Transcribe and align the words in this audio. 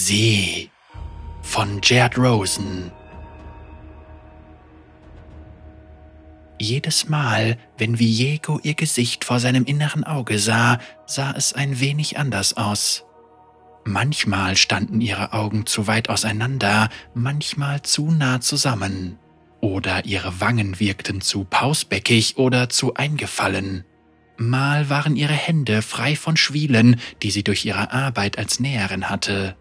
Sie 0.00 0.70
von 1.42 1.80
Jared 1.82 2.16
Rosen. 2.16 2.92
Jedes 6.60 7.08
Mal, 7.08 7.58
wenn 7.78 7.98
Viego 7.98 8.60
ihr 8.62 8.74
Gesicht 8.74 9.24
vor 9.24 9.40
seinem 9.40 9.64
inneren 9.64 10.04
Auge 10.04 10.38
sah, 10.38 10.78
sah 11.06 11.32
es 11.32 11.52
ein 11.52 11.80
wenig 11.80 12.16
anders 12.16 12.56
aus. 12.56 13.06
Manchmal 13.84 14.56
standen 14.56 15.00
ihre 15.00 15.32
Augen 15.32 15.66
zu 15.66 15.88
weit 15.88 16.10
auseinander, 16.10 16.90
manchmal 17.12 17.82
zu 17.82 18.12
nah 18.12 18.40
zusammen. 18.40 19.18
Oder 19.60 20.04
ihre 20.04 20.40
Wangen 20.40 20.78
wirkten 20.78 21.20
zu 21.20 21.42
pausbäckig 21.42 22.36
oder 22.36 22.68
zu 22.68 22.94
eingefallen. 22.94 23.84
Mal 24.36 24.88
waren 24.90 25.16
ihre 25.16 25.32
Hände 25.32 25.82
frei 25.82 26.14
von 26.14 26.36
Schwielen, 26.36 27.00
die 27.24 27.32
sie 27.32 27.42
durch 27.42 27.64
ihre 27.64 27.90
Arbeit 27.90 28.38
als 28.38 28.60
Näherin 28.60 29.10
hatte. 29.10 29.56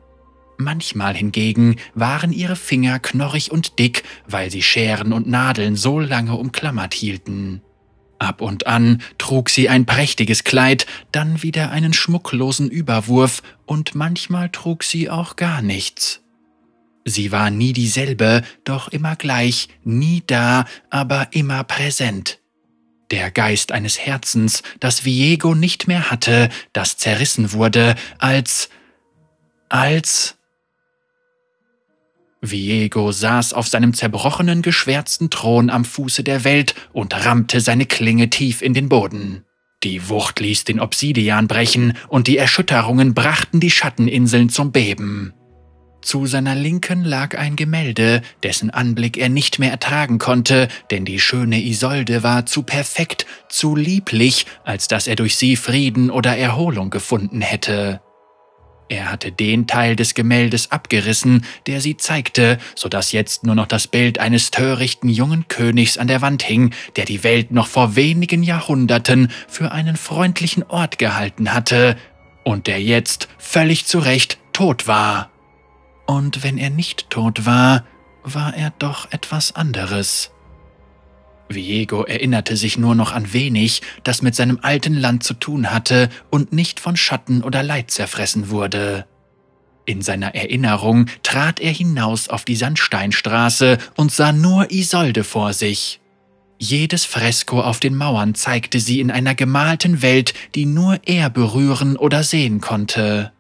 Manchmal 0.58 1.16
hingegen 1.16 1.76
waren 1.94 2.32
ihre 2.32 2.56
Finger 2.56 3.00
knorrig 3.00 3.52
und 3.52 3.78
dick, 3.78 4.04
weil 4.28 4.50
sie 4.50 4.64
Scheren 4.64 5.14
und 5.14 5.28
Nadeln 5.28 5.76
so 5.76 6.00
lange 6.00 6.36
umklammert 6.36 6.94
hielten. 6.94 7.62
Ab 8.20 8.42
und 8.42 8.66
an 8.66 9.02
trug 9.20 9.50
sie 9.50 9.70
ein 9.70 9.86
prächtiges 9.86 10.44
Kleid, 10.44 10.88
dann 11.12 11.44
wieder 11.44 11.70
einen 11.70 11.94
schmucklosen 11.94 12.70
Überwurf, 12.70 13.44
und 13.68 13.94
manchmal 13.94 14.50
trug 14.50 14.84
sie 14.84 15.10
auch 15.10 15.36
gar 15.36 15.62
nichts. 15.62 16.22
Sie 17.06 17.32
war 17.32 17.52
nie 17.52 17.74
dieselbe, 17.74 18.42
doch 18.64 18.88
immer 18.88 19.16
gleich, 19.16 19.70
nie 19.84 20.24
da, 20.26 20.66
aber 20.90 21.28
immer 21.32 21.64
präsent. 21.64 22.40
Der 23.12 23.32
Geist 23.32 23.72
eines 23.72 24.00
Herzens, 24.00 24.64
das 24.80 25.06
Viego 25.06 25.56
nicht 25.56 25.88
mehr 25.88 26.10
hatte, 26.10 26.50
das 26.74 26.98
zerrissen 26.98 27.54
wurde, 27.54 27.96
als 28.18 28.70
als 29.70 30.37
Viego 32.42 33.12
saß 33.12 33.54
auf 33.54 33.68
seinem 33.68 33.94
zerbrochenen, 33.94 34.62
geschwärzten 34.62 35.30
Thron 35.30 35.70
am 35.70 35.86
Fuße 35.86 36.24
der 36.24 36.44
Welt 36.44 36.76
und 36.94 37.26
rammte 37.26 37.62
seine 37.62 37.86
Klinge 37.86 38.30
tief 38.30 38.62
in 38.62 38.74
den 38.74 38.90
Boden. 38.90 39.44
Die 39.84 40.10
Wucht 40.10 40.40
ließ 40.40 40.64
den 40.64 40.80
Obsidian 40.80 41.48
brechen 41.48 41.94
und 42.08 42.28
die 42.28 42.38
Erschütterungen 42.38 43.14
brachten 43.14 43.60
die 43.60 43.72
Schatteninseln 43.72 44.50
zum 44.50 44.72
Beben. 44.72 45.34
Zu 46.02 46.26
seiner 46.26 46.56
Linken 46.56 47.04
lag 47.04 47.38
ein 47.38 47.56
Gemälde, 47.56 48.22
dessen 48.42 48.70
Anblick 48.70 49.18
er 49.18 49.30
nicht 49.30 49.60
mehr 49.60 49.72
ertragen 49.72 50.20
konnte, 50.20 50.68
denn 50.90 51.06
die 51.06 51.20
schöne 51.20 51.62
Isolde 51.62 52.24
war 52.24 52.46
zu 52.46 52.64
perfekt, 52.64 53.26
zu 53.50 53.76
lieblich, 53.76 54.46
als 54.64 54.88
dass 54.88 55.08
er 55.08 55.16
durch 55.16 55.36
sie 55.36 55.56
Frieden 55.56 56.10
oder 56.10 56.38
Erholung 56.38 56.92
gefunden 56.92 57.42
hätte. 57.42 58.00
Er 58.90 59.12
hatte 59.12 59.32
den 59.32 59.68
Teil 59.68 59.96
des 59.96 60.14
Gemäldes 60.14 60.72
abgerissen, 60.72 61.46
der 61.66 61.82
sie 61.82 61.98
zeigte, 61.98 62.58
so 62.76 62.88
dass 62.88 63.12
jetzt 63.12 63.44
nur 63.44 63.56
noch 63.56 63.68
das 63.68 63.88
Bild 63.88 64.20
eines 64.20 64.52
törichten 64.52 65.10
jungen 65.10 65.48
Königs 65.48 65.98
an 65.98 66.08
der 66.08 66.22
Wand 66.22 66.44
hing, 66.44 66.74
der 66.96 67.06
die 67.06 67.24
Welt 67.24 67.52
noch 67.52 67.68
vor 67.68 67.96
wenigen 67.96 68.44
Jahrhunderten 68.44 69.32
für 69.48 69.72
einen 69.72 69.98
freundlichen 69.98 70.64
Ort 70.64 70.98
gehalten 71.00 71.54
hatte 71.54 71.98
und 72.44 72.68
der 72.68 72.82
jetzt 72.82 73.28
völlig 73.38 73.86
zu 73.86 74.00
Recht 74.00 74.38
tot 74.54 74.88
war. 74.88 75.32
Und 76.06 76.44
wenn 76.44 76.58
er 76.58 76.70
nicht 76.70 77.10
tot 77.10 77.46
war, 77.46 77.84
war 78.24 78.56
er 78.56 78.72
doch 78.80 79.12
etwas 79.12 79.56
anderes. 79.56 80.32
Viego 81.50 82.04
erinnerte 82.04 82.58
sich 82.58 82.78
nur 82.78 82.96
noch 82.96 83.12
an 83.12 83.34
wenig, 83.34 83.82
das 84.04 84.22
mit 84.22 84.36
seinem 84.36 84.60
alten 84.62 84.94
Land 84.94 85.24
zu 85.24 85.34
tun 85.34 85.72
hatte 85.72 86.10
und 86.30 86.54
nicht 86.54 86.80
von 86.80 86.98
Schatten 86.98 87.44
oder 87.44 87.64
Leid 87.64 87.92
zerfressen 87.92 88.50
wurde. 88.50 89.06
In 89.86 90.02
seiner 90.02 90.36
Erinnerung 90.36 91.06
trat 91.24 91.62
er 91.62 91.72
hinaus 91.72 92.28
auf 92.28 92.44
die 92.44 92.58
Sandsteinstraße 92.58 93.78
und 93.96 94.12
sah 94.12 94.34
nur 94.34 94.70
Isolde 94.72 95.24
vor 95.24 95.54
sich. 95.54 96.02
Jedes 96.60 97.06
Fresko 97.06 97.62
auf 97.62 97.80
den 97.80 97.96
Mauern 97.96 98.36
zeigte 98.36 98.80
sie 98.80 99.00
in 99.00 99.12
einer 99.12 99.36
gemalten 99.36 100.02
Welt, 100.02 100.34
die 100.56 100.66
nur 100.66 101.00
er 101.06 101.30
berühren 101.30 101.96
oder 101.96 102.24
sehen 102.24 102.62
konnte. 102.62 103.32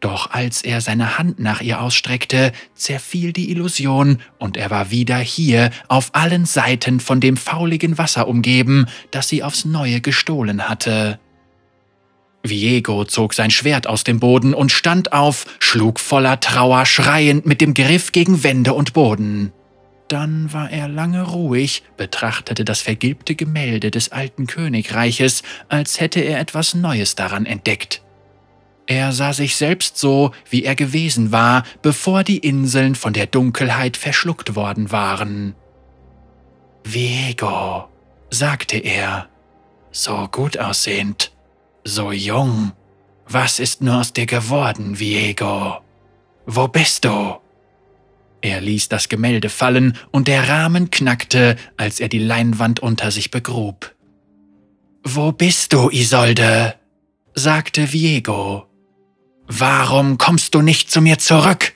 Doch 0.00 0.30
als 0.30 0.62
er 0.62 0.80
seine 0.80 1.18
Hand 1.18 1.40
nach 1.40 1.60
ihr 1.60 1.80
ausstreckte, 1.80 2.52
zerfiel 2.74 3.32
die 3.32 3.50
Illusion 3.50 4.20
und 4.38 4.56
er 4.56 4.70
war 4.70 4.90
wieder 4.90 5.16
hier, 5.16 5.70
auf 5.88 6.10
allen 6.12 6.44
Seiten 6.44 7.00
von 7.00 7.20
dem 7.20 7.36
fauligen 7.36 7.98
Wasser 7.98 8.28
umgeben, 8.28 8.86
das 9.10 9.28
sie 9.28 9.42
aufs 9.42 9.64
neue 9.64 10.00
gestohlen 10.00 10.68
hatte. 10.68 11.18
Viego 12.44 13.04
zog 13.04 13.34
sein 13.34 13.50
Schwert 13.50 13.88
aus 13.88 14.04
dem 14.04 14.20
Boden 14.20 14.54
und 14.54 14.70
stand 14.70 15.12
auf, 15.12 15.46
schlug 15.58 15.98
voller 15.98 16.38
Trauer 16.38 16.86
schreiend 16.86 17.46
mit 17.46 17.60
dem 17.60 17.74
Griff 17.74 18.12
gegen 18.12 18.44
Wände 18.44 18.74
und 18.74 18.92
Boden. 18.92 19.52
Dann 20.06 20.52
war 20.52 20.70
er 20.70 20.88
lange 20.88 21.22
ruhig, 21.22 21.82
betrachtete 21.96 22.64
das 22.64 22.80
vergilbte 22.80 23.34
Gemälde 23.34 23.90
des 23.90 24.12
alten 24.12 24.46
Königreiches, 24.46 25.42
als 25.68 26.00
hätte 26.00 26.20
er 26.20 26.38
etwas 26.38 26.74
Neues 26.74 27.14
daran 27.14 27.44
entdeckt. 27.44 28.00
Er 28.88 29.12
sah 29.12 29.34
sich 29.34 29.54
selbst 29.54 29.98
so, 29.98 30.32
wie 30.48 30.64
er 30.64 30.74
gewesen 30.74 31.30
war, 31.30 31.62
bevor 31.82 32.24
die 32.24 32.38
Inseln 32.38 32.94
von 32.94 33.12
der 33.12 33.26
Dunkelheit 33.26 33.98
verschluckt 33.98 34.56
worden 34.56 34.90
waren. 34.90 35.54
Viego, 36.84 37.86
sagte 38.30 38.78
er, 38.78 39.28
so 39.90 40.26
gut 40.32 40.58
aussehend, 40.58 41.32
so 41.84 42.12
jung. 42.12 42.72
Was 43.26 43.60
ist 43.60 43.82
nur 43.82 44.00
aus 44.00 44.14
dir 44.14 44.24
geworden, 44.24 44.98
Viego? 44.98 45.82
Wo 46.46 46.66
bist 46.66 47.04
du? 47.04 47.36
Er 48.40 48.62
ließ 48.62 48.88
das 48.88 49.10
Gemälde 49.10 49.50
fallen 49.50 49.98
und 50.12 50.28
der 50.28 50.48
Rahmen 50.48 50.90
knackte, 50.90 51.56
als 51.76 52.00
er 52.00 52.08
die 52.08 52.20
Leinwand 52.20 52.80
unter 52.80 53.10
sich 53.10 53.30
begrub. 53.30 53.94
Wo 55.04 55.30
bist 55.32 55.74
du, 55.74 55.90
Isolde? 55.90 56.74
sagte 57.34 57.92
Viego. 57.92 58.67
Warum 59.50 60.18
kommst 60.18 60.54
du 60.54 60.60
nicht 60.60 60.90
zu 60.90 61.00
mir 61.00 61.18
zurück? 61.18 61.72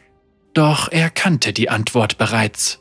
Doch 0.53 0.93
er 0.93 1.09
kannte 1.09 1.55
die 1.55 1.71
Antwort 1.71 2.19
bereits. 2.19 2.81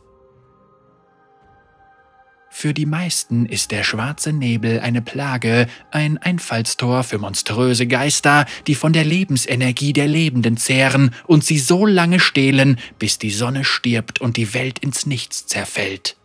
Für 2.50 2.74
die 2.74 2.86
meisten 2.86 3.46
ist 3.46 3.72
der 3.72 3.84
schwarze 3.84 4.34
Nebel 4.34 4.82
eine 4.82 5.02
Plage, 5.02 5.68
ein 5.92 6.18
Einfallstor 6.18 7.04
für 7.04 7.20
monströse 7.20 7.88
Geister, 7.88 8.46
die 8.68 8.76
von 8.76 8.92
der 8.92 9.06
Lebensenergie 9.06 9.94
der 9.94 10.10
Lebenden 10.10 10.58
zehren 10.58 11.16
und 11.26 11.46
sie 11.46 11.58
so 11.58 11.86
lange 11.86 12.20
stehlen, 12.20 12.78
bis 13.00 13.18
die 13.18 13.32
Sonne 13.32 13.64
stirbt 13.64 14.20
und 14.20 14.36
die 14.36 14.54
Welt 14.54 14.80
ins 14.80 15.06
Nichts 15.06 15.48
zerfällt. 15.48 16.18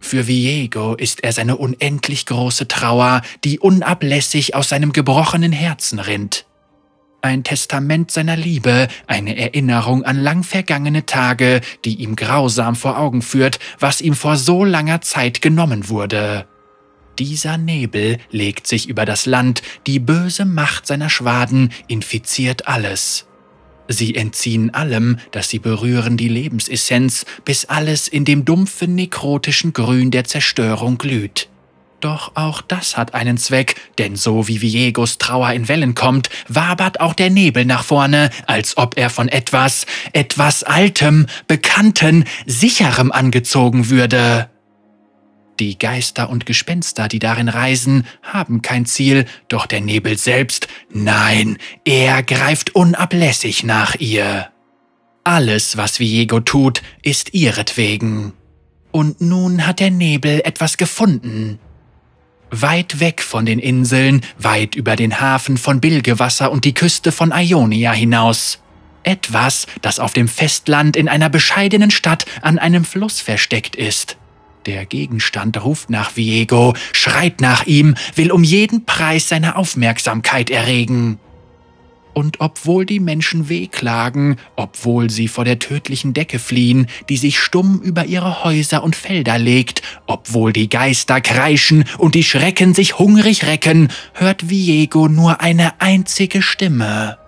Für 0.00 0.26
Viego 0.26 0.94
ist 0.94 1.22
er 1.22 1.32
seine 1.32 1.58
unendlich 1.58 2.24
große 2.24 2.68
Trauer, 2.68 3.20
die 3.44 3.58
unablässig 3.58 4.54
aus 4.54 4.70
seinem 4.70 4.94
gebrochenen 4.94 5.52
Herzen 5.52 5.98
rinnt 5.98 6.46
ein 7.26 7.44
Testament 7.44 8.10
seiner 8.10 8.36
Liebe, 8.36 8.88
eine 9.06 9.36
Erinnerung 9.36 10.04
an 10.04 10.18
lang 10.18 10.42
vergangene 10.42 11.06
Tage, 11.06 11.60
die 11.84 11.96
ihm 11.96 12.16
grausam 12.16 12.76
vor 12.76 12.98
Augen 12.98 13.22
führt, 13.22 13.58
was 13.78 14.00
ihm 14.00 14.14
vor 14.14 14.36
so 14.36 14.64
langer 14.64 15.00
Zeit 15.00 15.42
genommen 15.42 15.88
wurde. 15.88 16.46
Dieser 17.18 17.56
Nebel 17.58 18.18
legt 18.30 18.66
sich 18.66 18.88
über 18.88 19.04
das 19.04 19.26
Land, 19.26 19.62
die 19.86 19.98
böse 19.98 20.44
Macht 20.44 20.86
seiner 20.86 21.10
Schwaden 21.10 21.72
infiziert 21.88 22.68
alles. 22.68 23.26
Sie 23.88 24.14
entziehen 24.16 24.74
allem, 24.74 25.18
das 25.30 25.48
sie 25.48 25.58
berühren, 25.58 26.16
die 26.16 26.28
Lebensessenz, 26.28 27.24
bis 27.44 27.64
alles 27.66 28.08
in 28.08 28.24
dem 28.24 28.44
dumpfen 28.44 28.94
nekrotischen 28.94 29.72
Grün 29.72 30.10
der 30.10 30.24
Zerstörung 30.24 30.98
glüht. 30.98 31.48
Doch 32.00 32.32
auch 32.34 32.60
das 32.60 32.96
hat 32.96 33.14
einen 33.14 33.38
Zweck, 33.38 33.76
denn 33.98 34.16
so 34.16 34.48
wie 34.48 34.60
Viegos 34.60 35.18
Trauer 35.18 35.52
in 35.52 35.68
Wellen 35.68 35.94
kommt, 35.94 36.28
wabert 36.46 37.00
auch 37.00 37.14
der 37.14 37.30
Nebel 37.30 37.64
nach 37.64 37.84
vorne, 37.84 38.30
als 38.46 38.76
ob 38.76 38.98
er 38.98 39.08
von 39.08 39.28
etwas, 39.28 39.86
etwas 40.12 40.62
Altem, 40.62 41.26
Bekannten, 41.48 42.24
Sicherem 42.46 43.12
angezogen 43.12 43.88
würde. 43.88 44.50
Die 45.58 45.78
Geister 45.78 46.28
und 46.28 46.44
Gespenster, 46.44 47.08
die 47.08 47.18
darin 47.18 47.48
reisen, 47.48 48.06
haben 48.22 48.60
kein 48.60 48.84
Ziel, 48.84 49.24
doch 49.48 49.64
der 49.64 49.80
Nebel 49.80 50.18
selbst, 50.18 50.68
nein, 50.92 51.56
er 51.86 52.22
greift 52.22 52.74
unablässig 52.74 53.64
nach 53.64 53.94
ihr. 53.94 54.48
Alles, 55.24 55.78
was 55.78 55.98
Viego 55.98 56.40
tut, 56.40 56.82
ist 57.02 57.32
ihretwegen. 57.32 58.34
Und 58.92 59.22
nun 59.22 59.66
hat 59.66 59.80
der 59.80 59.90
Nebel 59.90 60.40
etwas 60.44 60.76
gefunden. 60.76 61.58
Weit 62.50 63.00
weg 63.00 63.22
von 63.22 63.44
den 63.44 63.58
Inseln, 63.58 64.20
weit 64.38 64.76
über 64.76 64.94
den 64.96 65.20
Hafen 65.20 65.56
von 65.56 65.80
Bilgewasser 65.80 66.52
und 66.52 66.64
die 66.64 66.74
Küste 66.74 67.10
von 67.10 67.32
Ionia 67.32 67.92
hinaus. 67.92 68.60
Etwas, 69.02 69.66
das 69.82 69.98
auf 69.98 70.12
dem 70.12 70.28
Festland 70.28 70.96
in 70.96 71.08
einer 71.08 71.28
bescheidenen 71.28 71.90
Stadt 71.90 72.24
an 72.42 72.58
einem 72.58 72.84
Fluss 72.84 73.20
versteckt 73.20 73.76
ist. 73.76 74.16
Der 74.66 74.84
Gegenstand 74.84 75.62
ruft 75.62 75.90
nach 75.90 76.16
Viego, 76.16 76.74
schreit 76.92 77.40
nach 77.40 77.66
ihm, 77.66 77.94
will 78.16 78.32
um 78.32 78.42
jeden 78.42 78.84
Preis 78.84 79.28
seine 79.28 79.56
Aufmerksamkeit 79.56 80.50
erregen. 80.50 81.20
Und 82.16 82.40
obwohl 82.40 82.86
die 82.86 82.98
Menschen 82.98 83.50
wehklagen, 83.50 84.36
obwohl 84.56 85.10
sie 85.10 85.28
vor 85.28 85.44
der 85.44 85.58
tödlichen 85.58 86.14
Decke 86.14 86.38
fliehen, 86.38 86.86
die 87.10 87.18
sich 87.18 87.38
stumm 87.38 87.78
über 87.82 88.06
ihre 88.06 88.42
Häuser 88.42 88.82
und 88.82 88.96
Felder 88.96 89.38
legt, 89.38 89.82
obwohl 90.06 90.54
die 90.54 90.70
Geister 90.70 91.20
kreischen 91.20 91.84
und 91.98 92.14
die 92.14 92.22
Schrecken 92.22 92.72
sich 92.72 92.98
hungrig 92.98 93.44
recken, 93.44 93.90
hört 94.14 94.48
Viego 94.48 95.08
nur 95.08 95.42
eine 95.42 95.78
einzige 95.82 96.40
Stimme. 96.40 97.18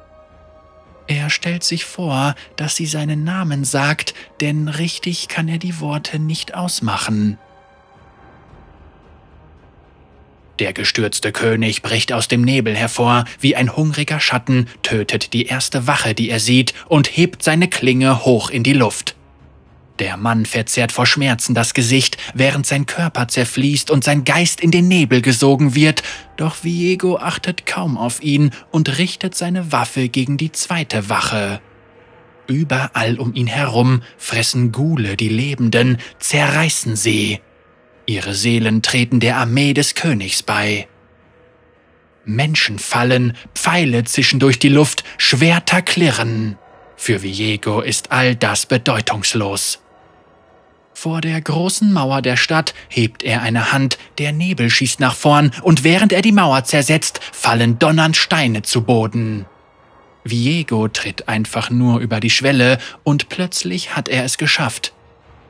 Er 1.06 1.28
stellt 1.28 1.64
sich 1.64 1.84
vor, 1.84 2.34
dass 2.56 2.74
sie 2.74 2.86
seinen 2.86 3.24
Namen 3.24 3.64
sagt, 3.64 4.14
denn 4.40 4.68
richtig 4.68 5.28
kann 5.28 5.48
er 5.48 5.58
die 5.58 5.80
Worte 5.80 6.18
nicht 6.18 6.54
ausmachen. 6.54 7.36
Der 10.58 10.72
gestürzte 10.72 11.30
König 11.30 11.82
bricht 11.82 12.12
aus 12.12 12.26
dem 12.26 12.42
Nebel 12.42 12.74
hervor, 12.74 13.24
wie 13.38 13.54
ein 13.54 13.76
hungriger 13.76 14.18
Schatten, 14.18 14.66
tötet 14.82 15.32
die 15.32 15.46
erste 15.46 15.86
Wache, 15.86 16.14
die 16.14 16.30
er 16.30 16.40
sieht, 16.40 16.74
und 16.88 17.06
hebt 17.16 17.44
seine 17.44 17.68
Klinge 17.68 18.24
hoch 18.24 18.50
in 18.50 18.64
die 18.64 18.72
Luft. 18.72 19.14
Der 20.00 20.16
Mann 20.16 20.46
verzerrt 20.46 20.92
vor 20.92 21.06
Schmerzen 21.06 21.54
das 21.54 21.74
Gesicht, 21.74 22.16
während 22.34 22.66
sein 22.66 22.86
Körper 22.86 23.28
zerfließt 23.28 23.90
und 23.90 24.04
sein 24.04 24.24
Geist 24.24 24.60
in 24.60 24.70
den 24.70 24.88
Nebel 24.88 25.22
gesogen 25.22 25.74
wird, 25.74 26.02
doch 26.36 26.62
Viego 26.62 27.18
achtet 27.18 27.66
kaum 27.66 27.96
auf 27.98 28.22
ihn 28.22 28.50
und 28.70 28.98
richtet 28.98 29.34
seine 29.34 29.72
Waffe 29.72 30.08
gegen 30.08 30.36
die 30.36 30.52
zweite 30.52 31.08
Wache. 31.08 31.60
Überall 32.46 33.18
um 33.18 33.34
ihn 33.34 33.46
herum 33.46 34.02
fressen 34.16 34.72
Gule 34.72 35.16
die 35.16 35.28
Lebenden, 35.28 35.98
zerreißen 36.18 36.96
sie. 36.96 37.40
Ihre 38.08 38.32
Seelen 38.32 38.80
treten 38.80 39.20
der 39.20 39.36
Armee 39.36 39.74
des 39.74 39.94
Königs 39.94 40.42
bei. 40.42 40.88
Menschen 42.24 42.78
fallen, 42.78 43.36
Pfeile 43.54 44.04
zischen 44.04 44.40
durch 44.40 44.58
die 44.58 44.70
Luft, 44.70 45.04
Schwerter 45.18 45.82
klirren. 45.82 46.56
Für 46.96 47.22
Viego 47.22 47.82
ist 47.82 48.10
all 48.10 48.34
das 48.34 48.64
bedeutungslos. 48.64 49.80
Vor 50.94 51.20
der 51.20 51.38
großen 51.38 51.92
Mauer 51.92 52.22
der 52.22 52.38
Stadt 52.38 52.72
hebt 52.88 53.22
er 53.22 53.42
eine 53.42 53.72
Hand, 53.72 53.98
der 54.16 54.32
Nebel 54.32 54.70
schießt 54.70 55.00
nach 55.00 55.14
vorn, 55.14 55.52
und 55.60 55.84
während 55.84 56.14
er 56.14 56.22
die 56.22 56.32
Mauer 56.32 56.64
zersetzt, 56.64 57.20
fallen 57.32 57.78
donnernd 57.78 58.16
Steine 58.16 58.62
zu 58.62 58.84
Boden. 58.84 59.44
Viego 60.24 60.88
tritt 60.88 61.28
einfach 61.28 61.68
nur 61.68 62.00
über 62.00 62.20
die 62.20 62.30
Schwelle, 62.30 62.78
und 63.04 63.28
plötzlich 63.28 63.96
hat 63.96 64.08
er 64.08 64.24
es 64.24 64.38
geschafft. 64.38 64.94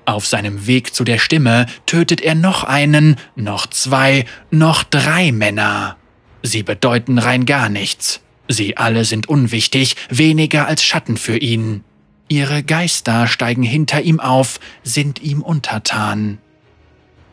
Auf 0.08 0.26
seinem 0.26 0.66
Weg 0.66 0.94
zu 0.94 1.04
der 1.04 1.18
Stimme 1.18 1.66
tötet 1.84 2.22
er 2.22 2.34
noch 2.34 2.64
einen, 2.64 3.16
noch 3.36 3.66
zwei, 3.66 4.24
noch 4.50 4.82
drei 4.82 5.32
Männer. 5.32 5.98
Sie 6.42 6.62
bedeuten 6.62 7.18
rein 7.18 7.44
gar 7.44 7.68
nichts. 7.68 8.22
Sie 8.48 8.78
alle 8.78 9.04
sind 9.04 9.28
unwichtig, 9.28 9.96
weniger 10.08 10.66
als 10.66 10.82
Schatten 10.82 11.18
für 11.18 11.36
ihn. 11.36 11.84
Ihre 12.26 12.62
Geister 12.62 13.26
steigen 13.26 13.62
hinter 13.62 14.00
ihm 14.00 14.18
auf, 14.18 14.60
sind 14.82 15.20
ihm 15.20 15.42
untertan. 15.42 16.38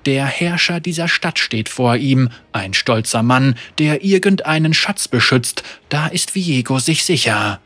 Der 0.06 0.26
Herrscher 0.26 0.82
dieser 0.82 1.08
Stadt 1.08 1.40
steht 1.40 1.70
vor 1.70 1.96
ihm, 1.96 2.28
ein 2.52 2.74
stolzer 2.74 3.24
Mann, 3.24 3.56
der 3.80 4.04
irgendeinen 4.04 4.74
Schatz 4.74 5.08
beschützt, 5.08 5.64
da 5.88 6.08
ist 6.08 6.36
Viego 6.36 6.80
sich 6.80 7.06
sicher. 7.06 7.62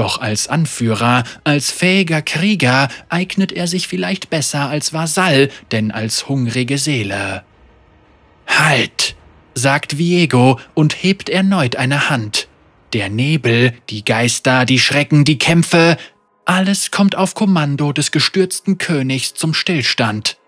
Doch 0.00 0.18
als 0.18 0.48
Anführer, 0.48 1.24
als 1.44 1.70
fähiger 1.70 2.22
Krieger 2.22 2.88
eignet 3.10 3.52
er 3.52 3.66
sich 3.66 3.86
vielleicht 3.86 4.30
besser 4.30 4.70
als 4.70 4.94
Vasall, 4.94 5.50
denn 5.72 5.90
als 5.90 6.26
hungrige 6.26 6.78
Seele. 6.78 7.44
Halt! 8.46 9.14
sagt 9.52 9.98
Viego 9.98 10.58
und 10.72 11.02
hebt 11.02 11.28
erneut 11.28 11.76
eine 11.76 12.08
Hand. 12.08 12.48
Der 12.94 13.10
Nebel, 13.10 13.74
die 13.90 14.02
Geister, 14.02 14.64
die 14.64 14.78
Schrecken, 14.78 15.26
die 15.26 15.36
Kämpfe, 15.36 15.98
alles 16.46 16.90
kommt 16.90 17.14
auf 17.14 17.34
Kommando 17.34 17.92
des 17.92 18.10
gestürzten 18.10 18.78
Königs 18.78 19.34
zum 19.34 19.52
Stillstand. 19.52 20.38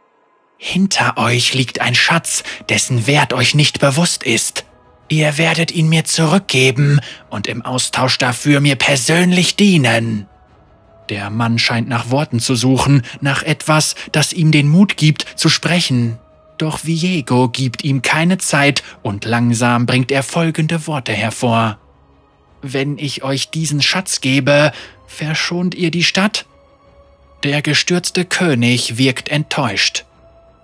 Hinter 0.56 1.18
euch 1.18 1.52
liegt 1.52 1.82
ein 1.82 1.94
Schatz, 1.94 2.42
dessen 2.70 3.06
Wert 3.06 3.34
euch 3.34 3.54
nicht 3.54 3.80
bewusst 3.80 4.22
ist. 4.22 4.64
Ihr 5.12 5.36
werdet 5.36 5.72
ihn 5.72 5.90
mir 5.90 6.06
zurückgeben 6.06 6.98
und 7.28 7.46
im 7.46 7.60
Austausch 7.60 8.16
dafür 8.16 8.60
mir 8.62 8.76
persönlich 8.76 9.56
dienen. 9.56 10.26
Der 11.10 11.28
Mann 11.28 11.58
scheint 11.58 11.86
nach 11.86 12.08
Worten 12.08 12.40
zu 12.40 12.54
suchen, 12.54 13.02
nach 13.20 13.42
etwas, 13.42 13.94
das 14.12 14.32
ihm 14.32 14.52
den 14.52 14.70
Mut 14.70 14.96
gibt, 14.96 15.26
zu 15.36 15.50
sprechen. 15.50 16.18
Doch 16.56 16.86
Viego 16.86 17.50
gibt 17.50 17.84
ihm 17.84 18.00
keine 18.00 18.38
Zeit 18.38 18.82
und 19.02 19.26
langsam 19.26 19.84
bringt 19.84 20.10
er 20.10 20.22
folgende 20.22 20.86
Worte 20.86 21.12
hervor. 21.12 21.78
Wenn 22.62 22.96
ich 22.96 23.22
euch 23.22 23.50
diesen 23.50 23.82
Schatz 23.82 24.22
gebe, 24.22 24.72
verschont 25.06 25.74
ihr 25.74 25.90
die 25.90 26.04
Stadt? 26.04 26.46
Der 27.44 27.60
gestürzte 27.60 28.24
König 28.24 28.96
wirkt 28.96 29.28
enttäuscht. 29.28 30.06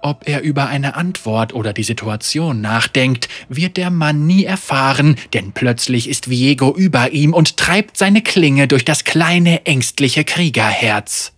Ob 0.08 0.26
er 0.26 0.40
über 0.40 0.69
eine 0.69 0.96
Antwort 0.96 1.52
oder 1.52 1.75
die 1.75 1.82
Situation 1.82 2.62
nachdenkt, 2.62 3.28
wird 3.50 3.76
der 3.76 3.90
Mann 3.90 4.26
nie 4.26 4.46
erfahren, 4.46 5.16
denn 5.34 5.52
plötzlich 5.52 6.08
ist 6.08 6.31
Viego 6.31 6.75
über 6.75 7.10
ihm 7.12 7.34
und 7.34 7.58
treibt 7.58 7.99
seine 7.99 8.22
Klinge 8.22 8.69
durch 8.69 8.87
das 8.87 9.05
kleine, 9.05 9.66
ängstliche 9.66 10.25
Kriegerherz. 10.25 11.34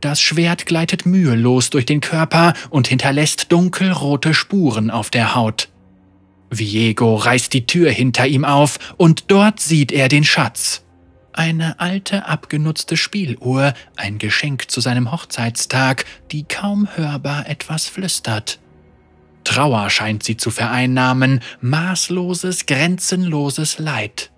Das 0.00 0.22
Schwert 0.22 0.64
gleitet 0.64 1.04
mühelos 1.04 1.68
durch 1.68 1.84
den 1.84 2.00
Körper 2.00 2.54
und 2.70 2.88
hinterlässt 2.88 3.52
dunkelrote 3.52 4.32
Spuren 4.32 4.90
auf 4.90 5.10
der 5.10 5.34
Haut. 5.34 5.68
Viego 6.48 7.14
reißt 7.14 7.52
die 7.52 7.66
Tür 7.66 7.90
hinter 7.90 8.26
ihm 8.26 8.46
auf 8.46 8.78
und 8.96 9.24
dort 9.30 9.60
sieht 9.60 9.92
er 9.92 10.08
den 10.08 10.24
Schatz. 10.24 10.82
Eine 11.38 11.78
alte, 11.78 12.26
abgenutzte 12.26 12.96
Spieluhr, 12.96 13.72
ein 13.94 14.18
Geschenk 14.18 14.72
zu 14.72 14.80
seinem 14.80 15.12
Hochzeitstag, 15.12 16.04
die 16.32 16.42
kaum 16.42 16.88
hörbar 16.96 17.48
etwas 17.48 17.86
flüstert. 17.86 18.58
Trauer 19.44 19.88
scheint 19.88 20.24
sie 20.24 20.36
zu 20.36 20.50
vereinnahmen, 20.50 21.38
maßloses, 21.60 22.66
grenzenloses 22.66 23.78
Leid. 23.78 24.32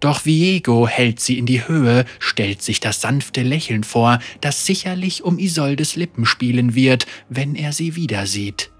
Doch 0.00 0.24
Viego 0.24 0.88
hält 0.88 1.20
sie 1.20 1.36
in 1.36 1.44
die 1.44 1.68
Höhe, 1.68 2.06
stellt 2.20 2.62
sich 2.62 2.80
das 2.80 3.02
sanfte 3.02 3.42
Lächeln 3.42 3.84
vor, 3.84 4.18
das 4.40 4.64
sicherlich 4.64 5.22
um 5.22 5.38
Isoldes 5.38 5.94
Lippen 5.94 6.24
spielen 6.24 6.74
wird, 6.74 7.06
wenn 7.28 7.54
er 7.54 7.74
sie 7.74 7.96
wieder 7.96 8.24
sieht. 8.24 8.70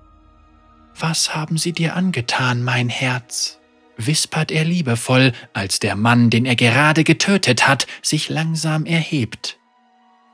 Was 0.98 1.34
haben 1.34 1.58
sie 1.58 1.72
dir 1.72 1.94
angetan, 1.94 2.62
mein 2.62 2.88
Herz? 2.88 3.59
Wispert 4.06 4.50
er 4.50 4.64
liebevoll, 4.64 5.32
als 5.52 5.78
der 5.78 5.96
Mann, 5.96 6.30
den 6.30 6.46
er 6.46 6.56
gerade 6.56 7.04
getötet 7.04 7.66
hat, 7.66 7.86
sich 8.02 8.28
langsam 8.28 8.86
erhebt. 8.86 9.58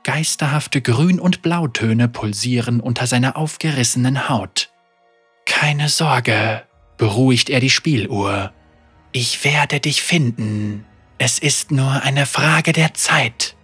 Geisterhafte 0.03 0.81
Grün- 0.81 1.19
und 1.19 1.41
Blautöne 1.41 2.07
pulsieren 2.07 2.79
unter 2.79 3.07
seiner 3.07 3.35
aufgerissenen 3.35 4.29
Haut. 4.29 4.71
Keine 5.45 5.89
Sorge, 5.89 6.63
beruhigt 6.97 7.49
er 7.49 7.59
die 7.59 7.69
Spieluhr. 7.69 8.53
Ich 9.11 9.43
werde 9.43 9.79
dich 9.79 10.01
finden. 10.01 10.85
Es 11.17 11.39
ist 11.39 11.71
nur 11.71 12.03
eine 12.03 12.25
Frage 12.25 12.71
der 12.71 12.93
Zeit. 12.93 13.55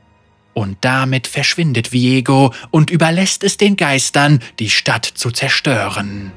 Und 0.54 0.78
damit 0.82 1.28
verschwindet 1.28 1.92
Viego 1.92 2.54
und 2.72 2.90
überlässt 2.90 3.44
es 3.44 3.58
den 3.58 3.76
Geistern, 3.76 4.40
die 4.60 4.70
Stadt 4.70 5.06
zu 5.06 5.32
zerstören. 5.32 6.32